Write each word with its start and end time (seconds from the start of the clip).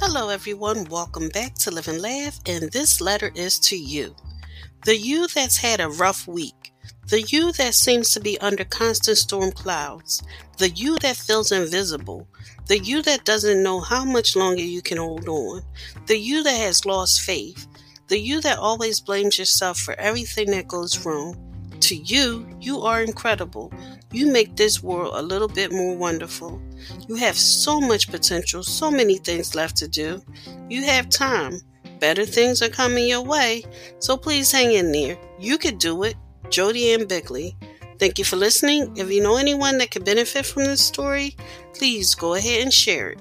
Hello, 0.00 0.28
everyone. 0.28 0.86
Welcome 0.86 1.28
back 1.28 1.54
to 1.54 1.70
Live 1.70 1.86
and 1.86 2.02
Laugh, 2.02 2.40
and 2.46 2.72
this 2.72 3.00
letter 3.00 3.30
is 3.36 3.60
to 3.60 3.76
you. 3.76 4.16
The 4.84 4.96
you 4.96 5.28
that's 5.28 5.56
had 5.58 5.80
a 5.80 5.88
rough 5.88 6.26
week, 6.26 6.74
the 7.08 7.22
you 7.22 7.52
that 7.52 7.74
seems 7.74 8.10
to 8.10 8.20
be 8.20 8.36
under 8.40 8.64
constant 8.64 9.18
storm 9.18 9.52
clouds, 9.52 10.20
the 10.58 10.68
you 10.70 10.98
that 10.98 11.16
feels 11.16 11.52
invisible, 11.52 12.26
the 12.66 12.80
you 12.80 13.02
that 13.02 13.24
doesn't 13.24 13.62
know 13.62 13.78
how 13.78 14.04
much 14.04 14.34
longer 14.34 14.62
you 14.62 14.82
can 14.82 14.98
hold 14.98 15.28
on, 15.28 15.62
the 16.06 16.18
you 16.18 16.42
that 16.42 16.58
has 16.58 16.84
lost 16.84 17.20
faith, 17.20 17.68
the 18.08 18.18
you 18.18 18.40
that 18.40 18.58
always 18.58 19.00
blames 19.00 19.38
yourself 19.38 19.78
for 19.78 19.94
everything 19.94 20.50
that 20.50 20.66
goes 20.66 21.06
wrong. 21.06 21.53
To 21.84 21.96
you, 21.96 22.48
you 22.60 22.80
are 22.80 23.02
incredible. 23.02 23.70
You 24.10 24.32
make 24.32 24.56
this 24.56 24.82
world 24.82 25.12
a 25.16 25.22
little 25.22 25.48
bit 25.48 25.70
more 25.70 25.94
wonderful. 25.94 26.58
You 27.08 27.16
have 27.16 27.36
so 27.36 27.78
much 27.78 28.10
potential, 28.10 28.62
so 28.62 28.90
many 28.90 29.18
things 29.18 29.54
left 29.54 29.76
to 29.76 29.88
do. 29.88 30.22
You 30.70 30.84
have 30.84 31.10
time. 31.10 31.60
Better 32.00 32.24
things 32.24 32.62
are 32.62 32.70
coming 32.70 33.06
your 33.06 33.20
way, 33.20 33.64
so 33.98 34.16
please 34.16 34.50
hang 34.50 34.72
in 34.72 34.92
there. 34.92 35.18
You 35.38 35.58
could 35.58 35.76
do 35.76 36.04
it. 36.04 36.14
Jody 36.48 36.94
Ann 36.94 37.06
Bigley. 37.06 37.54
Thank 37.98 38.18
you 38.18 38.24
for 38.24 38.36
listening. 38.36 38.96
If 38.96 39.10
you 39.10 39.22
know 39.22 39.36
anyone 39.36 39.76
that 39.76 39.90
could 39.90 40.06
benefit 40.06 40.46
from 40.46 40.64
this 40.64 40.80
story, 40.80 41.36
please 41.74 42.14
go 42.14 42.32
ahead 42.32 42.62
and 42.62 42.72
share 42.72 43.10
it. 43.10 43.20